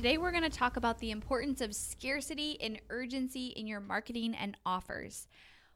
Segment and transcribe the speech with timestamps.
[0.00, 4.34] Today, we're going to talk about the importance of scarcity and urgency in your marketing
[4.34, 5.28] and offers.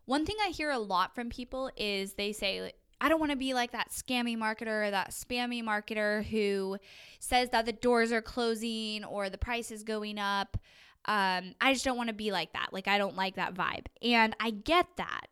[0.06, 3.36] One thing I hear a lot from people is they say, I don't want to
[3.36, 6.78] be like that scammy marketer that spammy marketer who
[7.20, 10.56] says that the doors are closing or the price is going up.
[11.04, 12.72] Um, I just don't want to be like that.
[12.72, 13.88] Like, I don't like that vibe.
[14.00, 15.26] And I get that.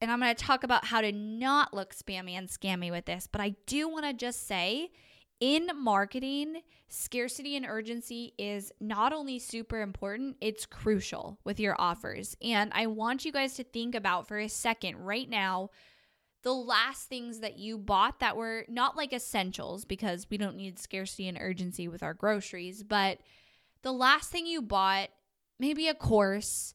[0.00, 3.28] And I'm going to talk about how to not look spammy and scammy with this.
[3.30, 4.90] But I do want to just say,
[5.40, 12.36] in marketing, scarcity and urgency is not only super important, it's crucial with your offers.
[12.42, 15.70] And I want you guys to think about for a second right now
[16.46, 20.78] the last things that you bought that were not like essentials because we don't need
[20.78, 23.18] scarcity and urgency with our groceries, but
[23.82, 25.08] the last thing you bought,
[25.58, 26.74] maybe a course,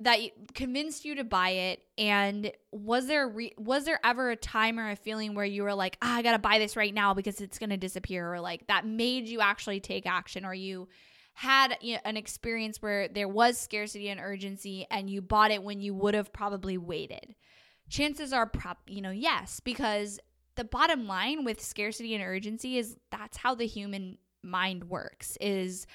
[0.00, 0.18] that
[0.54, 1.82] convinced you to buy it?
[1.98, 5.74] And was there re- was there ever a time or a feeling where you were
[5.74, 8.86] like ah, i gotta buy this right now because it's gonna disappear or like that
[8.86, 10.88] made you actually take action or you
[11.34, 15.62] had you know, an experience where there was scarcity and urgency and you bought it
[15.62, 17.34] when you would have probably waited?
[17.88, 20.18] Chances are prop you know yes because
[20.56, 25.86] the bottom line with scarcity and urgency is that's how the human mind works is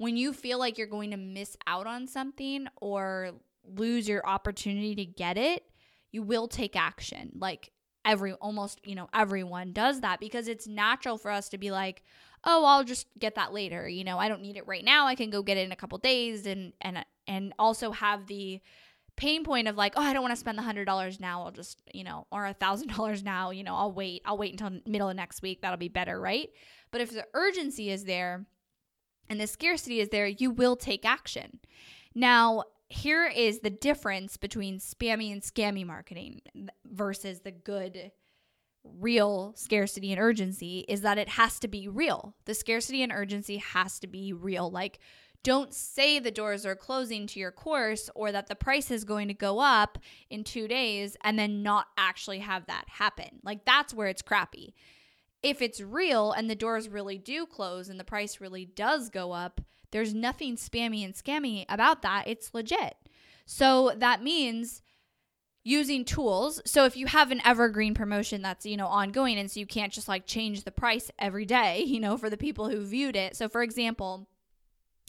[0.00, 3.32] when you feel like you're going to miss out on something or
[3.64, 5.64] lose your opportunity to get it,
[6.12, 7.32] you will take action.
[7.36, 7.72] Like
[8.04, 12.02] every almost, you know, everyone does that because it's natural for us to be like,
[12.44, 15.06] "Oh, I'll just get that later." You know, I don't need it right now.
[15.06, 18.60] I can go get it in a couple days and and and also have the
[19.16, 21.42] pain point of like, "Oh, I don't want to spend the $100 now.
[21.42, 24.22] I'll just, you know, or a $1000 now, you know, I'll wait.
[24.24, 25.62] I'll wait until middle of next week.
[25.62, 26.48] That'll be better, right?"
[26.90, 28.46] But if the urgency is there
[29.28, 31.60] and the scarcity is there, you will take action.
[32.14, 36.42] Now, here is the difference between spammy and scammy marketing
[36.84, 38.10] versus the good
[38.82, 42.34] real scarcity and urgency is that it has to be real.
[42.46, 44.68] The scarcity and urgency has to be real.
[44.70, 44.98] Like,
[45.44, 49.28] don't say the doors are closing to your course or that the price is going
[49.28, 49.98] to go up
[50.28, 53.38] in two days and then not actually have that happen.
[53.44, 54.74] Like, that's where it's crappy.
[55.44, 59.30] If it's real and the doors really do close and the price really does go
[59.30, 62.24] up, there's nothing spammy and scammy about that.
[62.26, 62.96] It's legit.
[63.46, 64.82] So that means
[65.62, 66.62] using tools.
[66.64, 69.92] So if you have an evergreen promotion that's, you know, ongoing and so you can't
[69.92, 73.36] just like change the price every day, you know, for the people who viewed it.
[73.36, 74.28] So for example,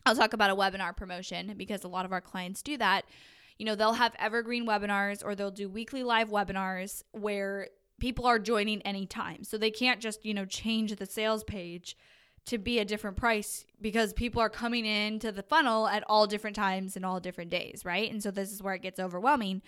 [0.06, 3.06] I'll talk about a webinar promotion because a lot of our clients do that.
[3.58, 7.68] You know, they'll have evergreen webinars or they'll do weekly live webinars where
[8.00, 9.44] people are joining anytime.
[9.44, 11.96] So they can't just, you know, change the sales page
[12.46, 16.56] to be a different price because people are coming into the funnel at all different
[16.56, 18.12] times and all different days, right?
[18.12, 19.62] And so this is where it gets overwhelming.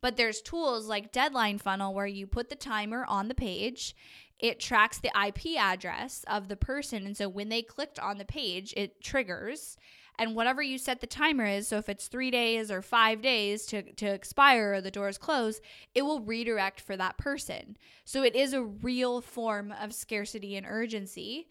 [0.00, 3.96] But there's tools like Deadline Funnel where you put the timer on the page.
[4.38, 7.04] It tracks the IP address of the person.
[7.04, 9.76] And so when they clicked on the page, it triggers.
[10.20, 13.66] And whatever you set the timer is, so if it's three days or five days
[13.66, 15.60] to, to expire or the doors close,
[15.94, 17.76] it will redirect for that person.
[18.04, 21.46] So it is a real form of scarcity and urgency.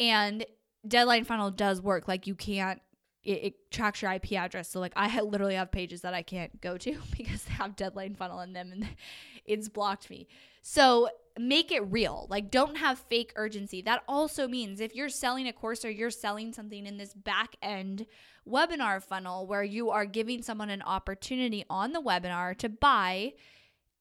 [0.00, 0.44] And
[0.88, 2.08] Deadline Funnel does work.
[2.08, 2.80] Like you can't
[3.22, 4.70] it, it, tracks your IP address.
[4.70, 8.14] So like I literally have pages that I can't go to because they have deadline
[8.14, 8.88] funnel in them and
[9.44, 10.26] it's blocked me.
[10.62, 11.08] So
[11.38, 12.26] make it real.
[12.30, 13.82] Like don't have fake urgency.
[13.82, 17.56] That also means if you're selling a course or you're selling something in this back
[17.62, 18.06] end
[18.48, 23.34] webinar funnel where you are giving someone an opportunity on the webinar to buy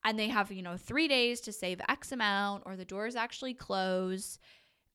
[0.06, 3.54] and they have, you know, 3 days to save X amount or the doors actually
[3.54, 4.40] close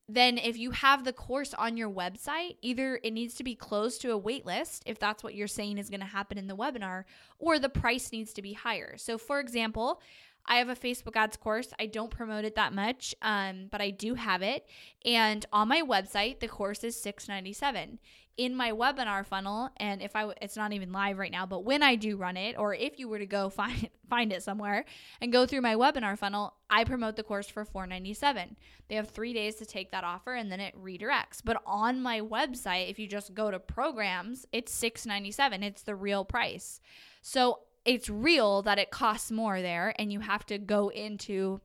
[0.07, 4.01] then if you have the course on your website, either it needs to be closed
[4.01, 6.55] to a wait list if that's what you're saying is going to happen in the
[6.55, 7.05] webinar,
[7.39, 8.97] or the price needs to be higher.
[8.97, 10.01] So, for example,
[10.45, 11.73] I have a Facebook ads course.
[11.79, 14.67] I don't promote it that much, um, but I do have it.
[15.03, 17.97] And on my website, the course is six ninety seven
[18.37, 21.81] in my webinar funnel and if I it's not even live right now but when
[21.81, 24.85] I do run it or if you were to go find find it somewhere
[25.21, 28.57] and go through my webinar funnel I promote the course for 497
[28.89, 31.41] they have 3 days to take that offer and then it redirects.
[31.43, 36.25] But on my website if you just go to programs it's 697 it's the real
[36.25, 36.81] price.
[37.21, 41.61] So it's real that it costs more there and you have to go into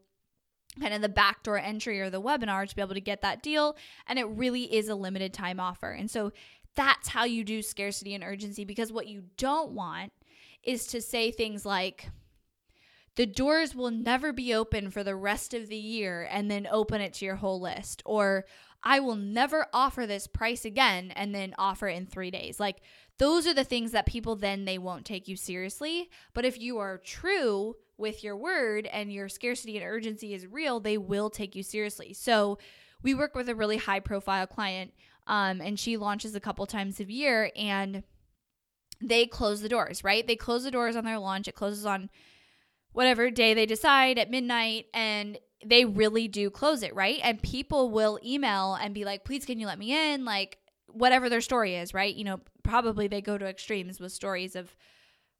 [0.78, 3.76] kind of the backdoor entry or the webinar to be able to get that deal
[4.06, 5.90] and it really is a limited time offer.
[5.90, 6.32] And so
[6.80, 10.12] that's how you do scarcity and urgency because what you don't want
[10.62, 12.08] is to say things like,
[13.16, 17.02] the doors will never be open for the rest of the year and then open
[17.02, 18.02] it to your whole list.
[18.06, 18.46] Or
[18.82, 22.58] I will never offer this price again and then offer it in three days.
[22.58, 22.80] Like
[23.18, 26.08] those are the things that people then they won't take you seriously.
[26.32, 30.80] But if you are true with your word and your scarcity and urgency is real,
[30.80, 32.14] they will take you seriously.
[32.14, 32.56] So
[33.02, 34.94] we work with a really high profile client
[35.30, 38.02] um, and she launches a couple times a year and
[39.00, 40.26] they close the doors, right?
[40.26, 41.46] They close the doors on their launch.
[41.46, 42.10] It closes on
[42.92, 47.20] whatever day they decide at midnight and they really do close it, right?
[47.22, 50.24] And people will email and be like, please, can you let me in?
[50.24, 52.12] Like, whatever their story is, right?
[52.12, 54.74] You know, probably they go to extremes with stories of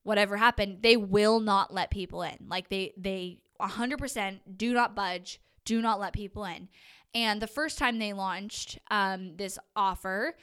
[0.05, 0.83] whatever happened.
[0.83, 2.37] They will not let people in.
[2.49, 6.69] Like, they, they 100% do not budge, do not let people in.
[7.15, 10.37] And the first time they launched um, this offer,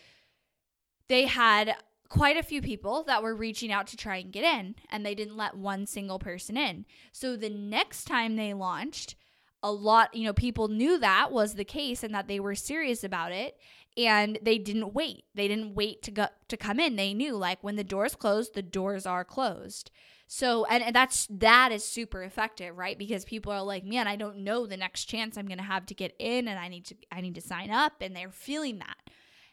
[1.08, 1.75] they had
[2.10, 5.16] quite a few people that were reaching out to try and get in, and they
[5.16, 6.86] didn't let one single person in.
[7.12, 9.16] So the next time they launched,
[9.64, 13.04] a lot, you know, people knew that was the case and that they were serious
[13.04, 13.58] about it
[13.98, 15.25] and they didn't wait.
[15.34, 16.96] They didn't wait to go to come in.
[16.96, 19.90] They knew like when the doors closed, the doors are closed.
[20.27, 22.97] So and, and that's that is super effective, right?
[22.97, 25.94] Because people are like, man, I don't know the next chance I'm gonna have to
[25.94, 28.97] get in and I need to I need to sign up and they're feeling that.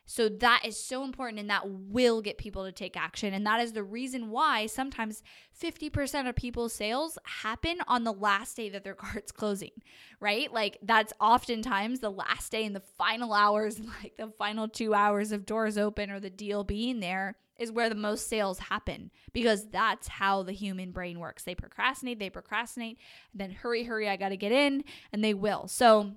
[0.06, 3.32] So that is so important and that will get people to take action.
[3.32, 5.22] And that is the reason why sometimes
[5.58, 9.70] 50% of people's sales happen on the last day that their cart's closing,
[10.20, 10.52] right?
[10.52, 15.32] Like that's oftentimes the last day in the final hours, like the final two hours
[15.32, 19.68] of doors open or the deal being there is where the most sales happen because
[19.70, 21.44] that's how the human brain works.
[21.44, 22.98] They procrastinate, they procrastinate,
[23.34, 25.68] then hurry, hurry, I got to get in, and they will.
[25.68, 26.12] So,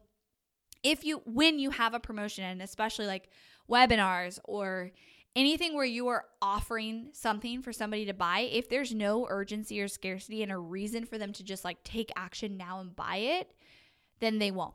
[0.83, 3.29] if you when you have a promotion and especially like
[3.69, 4.91] webinars or
[5.35, 9.87] anything where you are offering something for somebody to buy, if there's no urgency or
[9.87, 13.51] scarcity and a reason for them to just like take action now and buy it,
[14.19, 14.73] then they won't.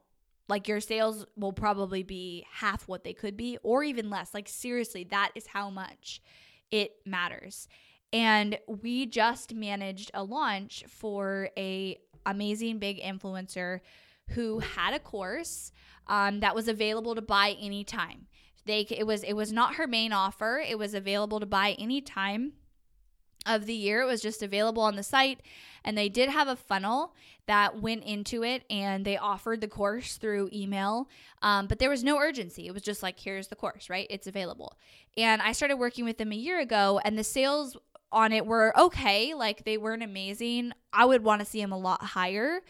[0.49, 4.35] Like your sales will probably be half what they could be or even less.
[4.35, 6.21] Like seriously, that is how much
[6.73, 7.69] it matters.
[8.13, 13.81] And we just managed a launch for a amazing big influencer
[14.31, 15.73] who had a course
[16.09, 18.27] um, that was available to buy anytime.
[18.65, 20.63] They it was it was not her main offer.
[20.67, 22.53] It was available to buy anytime
[23.47, 24.03] of the year.
[24.03, 25.41] It was just available on the site.
[25.85, 27.15] And they did have a funnel
[27.47, 31.09] that went into it and they offered the course through email.
[31.43, 32.67] Um, but there was no urgency.
[32.67, 34.07] It was just like, here's the course, right?
[34.11, 34.77] It's available.
[35.17, 37.77] And I started working with them a year ago and the sales
[38.13, 39.35] on it were okay.
[39.35, 40.73] Like they weren't amazing.
[40.93, 42.61] I would want to see them a lot higher.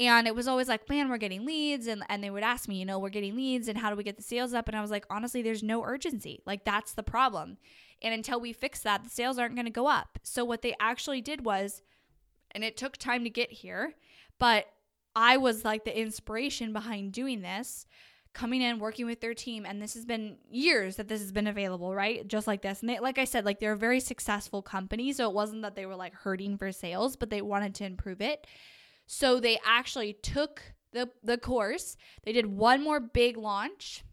[0.00, 1.86] And it was always like, man, we're getting leads.
[1.86, 4.02] And, and they would ask me, you know, we're getting leads and how do we
[4.02, 4.68] get the sales up?
[4.68, 6.40] And I was like, honestly, there's no urgency.
[6.46, 7.58] Like that's the problem.
[8.04, 10.18] And until we fix that, the sales aren't going to go up.
[10.22, 11.82] So what they actually did was,
[12.50, 13.94] and it took time to get here,
[14.38, 14.66] but
[15.16, 17.86] I was like the inspiration behind doing this,
[18.34, 19.64] coming in, working with their team.
[19.64, 22.28] And this has been years that this has been available, right?
[22.28, 22.80] Just like this.
[22.80, 25.12] And they, like I said, like they're a very successful company.
[25.14, 28.20] So it wasn't that they were like hurting for sales, but they wanted to improve
[28.20, 28.46] it.
[29.06, 30.60] So they actually took
[30.92, 34.04] the, the course, they did one more big launch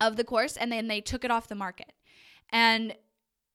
[0.00, 1.92] of the course, and then they took it off the market
[2.50, 2.94] and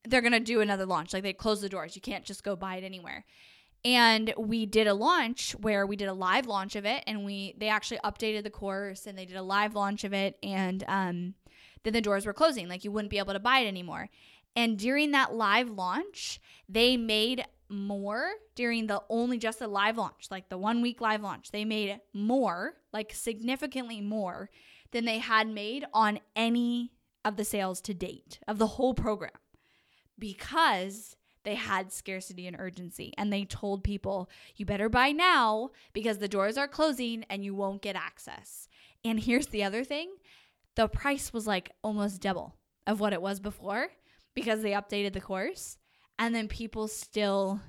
[0.06, 1.14] they're going to do another launch.
[1.14, 1.96] Like they close the doors.
[1.96, 3.26] You can't just go buy it anywhere.
[3.86, 7.54] And we did a launch where we did a live launch of it and we
[7.58, 11.34] they actually updated the course and they did a live launch of it and um
[11.84, 14.10] then the doors were closing like you wouldn't be able to buy it anymore.
[14.56, 20.28] And during that live launch, they made more during the only just the live launch,
[20.30, 21.52] like the one week live launch.
[21.52, 24.50] They made more, like significantly more
[24.92, 26.93] than they had made on any
[27.26, 29.32] of the sales to date of the whole program
[30.20, 36.18] because they had scarcity and urgency and they told people you better buy now because
[36.18, 38.68] the doors are closing and you won't get access.
[39.04, 40.10] And here's the other thing,
[40.76, 42.56] the price was like almost double
[42.88, 43.88] of what it was before
[44.34, 45.78] because they updated the course
[46.18, 47.60] and then people still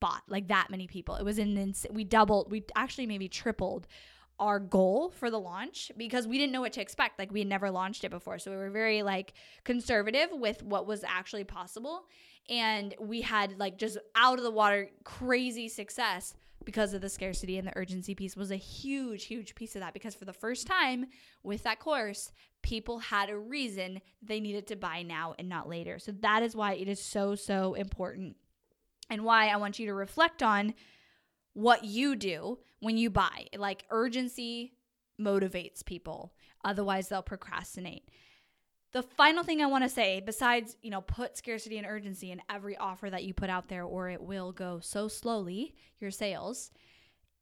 [0.00, 1.16] bought, like that many people.
[1.16, 3.86] It was an ins- we doubled, we actually maybe tripled
[4.38, 7.18] our goal for the launch because we didn't know what to expect.
[7.18, 8.38] Like we had never launched it before.
[8.38, 9.34] So we were very like
[9.64, 12.06] conservative with what was actually possible.
[12.48, 16.34] And we had like just out of the water crazy success
[16.64, 19.94] because of the scarcity and the urgency piece was a huge, huge piece of that.
[19.94, 21.06] Because for the first time
[21.42, 25.98] with that course, people had a reason they needed to buy now and not later.
[25.98, 28.36] So that is why it is so, so important
[29.10, 30.74] and why I want you to reflect on
[31.54, 33.46] what you do when you buy.
[33.56, 34.74] Like urgency
[35.18, 36.34] motivates people,
[36.64, 38.10] otherwise, they'll procrastinate.
[38.92, 42.42] The final thing I want to say, besides, you know, put scarcity and urgency in
[42.50, 46.72] every offer that you put out there, or it will go so slowly, your sales,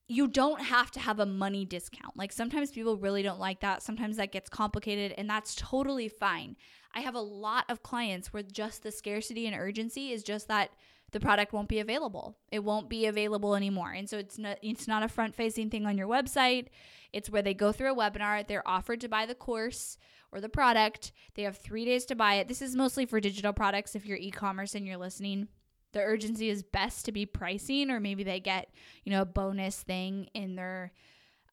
[0.06, 2.16] you don't have to have a money discount.
[2.16, 3.82] Like sometimes people really don't like that.
[3.82, 6.56] Sometimes that gets complicated, and that's totally fine.
[6.94, 10.70] I have a lot of clients where just the scarcity and urgency is just that
[11.12, 12.36] the product won't be available.
[12.50, 13.92] It won't be available anymore.
[13.92, 16.66] And so it's not it's not a front-facing thing on your website.
[17.12, 19.98] It's where they go through a webinar, they're offered to buy the course
[20.32, 21.12] or the product.
[21.34, 22.46] They have 3 days to buy it.
[22.46, 25.48] This is mostly for digital products if you're e-commerce and you're listening.
[25.92, 28.72] The urgency is best to be pricing or maybe they get,
[29.04, 30.92] you know, a bonus thing in their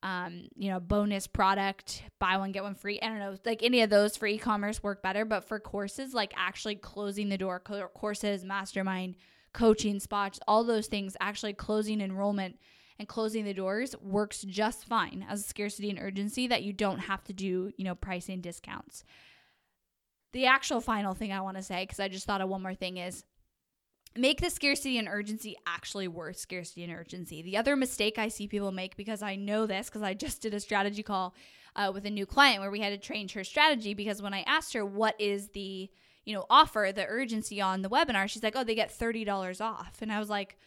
[0.02, 3.00] um, you know, bonus product, buy one, get one free.
[3.00, 5.24] I don't know, like any of those for e commerce work better.
[5.24, 9.16] But for courses, like actually closing the door, courses, mastermind,
[9.52, 12.58] coaching spots, all those things, actually closing enrollment
[12.98, 16.98] and closing the doors works just fine as a scarcity and urgency that you don't
[16.98, 19.04] have to do, you know, pricing discounts.
[20.32, 22.74] The actual final thing I want to say, because I just thought of one more
[22.74, 23.24] thing, is
[24.16, 27.40] make the scarcity and urgency actually worth scarcity and urgency.
[27.40, 30.54] The other mistake I see people make, because I know this, because I just did
[30.54, 31.34] a strategy call
[31.76, 34.42] uh, with a new client where we had to change her strategy, because when I
[34.42, 35.90] asked her what is the
[36.28, 40.02] you know, offer the urgency on the webinar, she's like, oh, they get $30 off.
[40.02, 40.58] And I was like,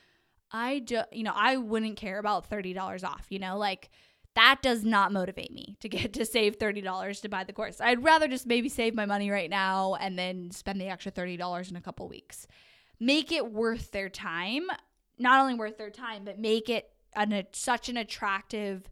[0.52, 3.92] I do, you know, I wouldn't care about $30 off, you know, like
[4.34, 7.80] that does not motivate me to get to save $30 to buy the course.
[7.80, 11.70] I'd rather just maybe save my money right now and then spend the extra $30
[11.70, 12.48] in a couple weeks.
[13.00, 14.68] Make it worth their time,
[15.20, 18.90] not only worth their time, but make it an, a, such an attractive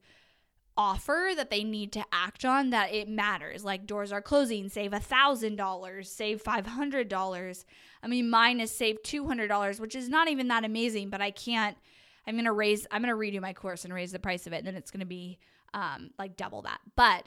[0.79, 3.65] offer that they need to act on that it matters.
[3.65, 7.65] Like doors are closing, save a thousand dollars, save five hundred dollars.
[8.01, 11.21] I mean, mine is save two hundred dollars, which is not even that amazing, but
[11.21, 11.77] I can't.
[12.25, 12.88] I'm gonna raise.
[12.91, 15.05] I'm gonna redo my course and raise the price of it, and then it's gonna
[15.05, 15.38] be
[15.74, 16.79] um, like double that.
[16.95, 17.25] But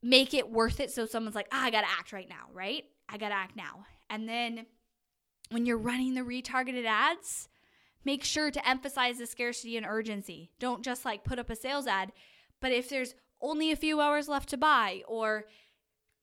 [0.00, 0.92] make it worth it.
[0.92, 2.84] So someone's like, ah, I gotta act right now, right?
[3.08, 3.84] I gotta act now.
[4.08, 4.66] And then
[5.50, 7.48] when you're running the retargeted ads,
[8.04, 10.52] make sure to emphasize the scarcity and urgency.
[10.60, 12.12] Don't just like put up a sales ad
[12.60, 15.46] but if there's only a few hours left to buy or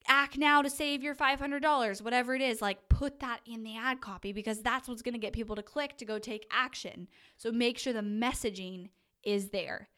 [0.07, 4.01] act now to save your $500, whatever it is, like put that in the ad
[4.01, 7.07] copy because that's what's going to get people to click to go take action.
[7.37, 8.89] So make sure the messaging
[9.23, 9.89] is there.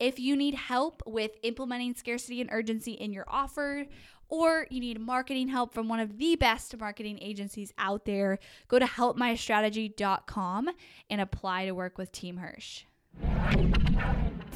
[0.00, 3.86] If you need help with implementing scarcity and urgency in your offer,
[4.28, 8.38] or you need marketing help from one of the best marketing agencies out there,
[8.68, 10.68] go to helpmystrategy.com
[11.10, 12.84] and apply to work with Team Hirsch.